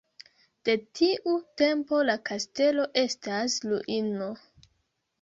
[0.69, 4.35] De tiu tempo la kastelo estas ruino.